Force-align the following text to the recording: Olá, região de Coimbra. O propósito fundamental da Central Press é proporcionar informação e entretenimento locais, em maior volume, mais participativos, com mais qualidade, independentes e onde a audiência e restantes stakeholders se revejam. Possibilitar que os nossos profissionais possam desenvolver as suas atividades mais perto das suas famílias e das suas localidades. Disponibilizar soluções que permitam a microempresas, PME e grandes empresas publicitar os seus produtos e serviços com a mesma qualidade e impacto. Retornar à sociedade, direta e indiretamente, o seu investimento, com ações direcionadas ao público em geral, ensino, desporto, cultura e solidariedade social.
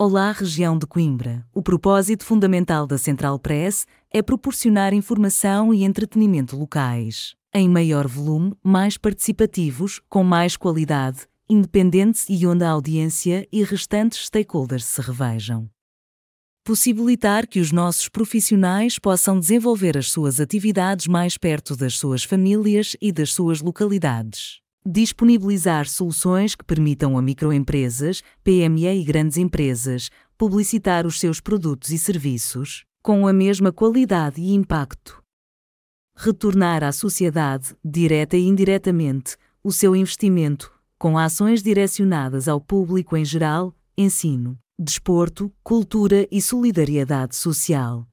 Olá, 0.00 0.30
região 0.30 0.78
de 0.78 0.86
Coimbra. 0.86 1.44
O 1.52 1.60
propósito 1.60 2.24
fundamental 2.24 2.86
da 2.86 2.96
Central 2.96 3.36
Press 3.36 3.84
é 4.12 4.22
proporcionar 4.22 4.94
informação 4.94 5.74
e 5.74 5.82
entretenimento 5.82 6.56
locais, 6.56 7.34
em 7.52 7.68
maior 7.68 8.06
volume, 8.06 8.54
mais 8.62 8.96
participativos, 8.96 10.00
com 10.08 10.22
mais 10.22 10.56
qualidade, 10.56 11.26
independentes 11.50 12.26
e 12.28 12.46
onde 12.46 12.62
a 12.62 12.70
audiência 12.70 13.44
e 13.50 13.64
restantes 13.64 14.26
stakeholders 14.26 14.84
se 14.84 15.00
revejam. 15.00 15.68
Possibilitar 16.64 17.44
que 17.44 17.58
os 17.58 17.72
nossos 17.72 18.08
profissionais 18.08 19.00
possam 19.00 19.36
desenvolver 19.40 19.98
as 19.98 20.12
suas 20.12 20.38
atividades 20.38 21.08
mais 21.08 21.36
perto 21.36 21.76
das 21.76 21.98
suas 21.98 22.22
famílias 22.22 22.96
e 23.02 23.10
das 23.10 23.32
suas 23.32 23.60
localidades. 23.60 24.60
Disponibilizar 24.90 25.86
soluções 25.86 26.54
que 26.54 26.64
permitam 26.64 27.18
a 27.18 27.20
microempresas, 27.20 28.22
PME 28.42 28.86
e 28.86 29.04
grandes 29.04 29.36
empresas 29.36 30.08
publicitar 30.38 31.06
os 31.06 31.20
seus 31.20 31.40
produtos 31.40 31.90
e 31.90 31.98
serviços 31.98 32.86
com 33.02 33.26
a 33.26 33.32
mesma 33.34 33.70
qualidade 33.70 34.40
e 34.40 34.54
impacto. 34.54 35.22
Retornar 36.16 36.82
à 36.82 36.90
sociedade, 36.90 37.76
direta 37.84 38.34
e 38.34 38.46
indiretamente, 38.46 39.36
o 39.62 39.70
seu 39.70 39.94
investimento, 39.94 40.72
com 40.98 41.18
ações 41.18 41.62
direcionadas 41.62 42.48
ao 42.48 42.58
público 42.58 43.14
em 43.14 43.26
geral, 43.26 43.76
ensino, 43.94 44.58
desporto, 44.78 45.52
cultura 45.62 46.26
e 46.32 46.40
solidariedade 46.40 47.36
social. 47.36 48.06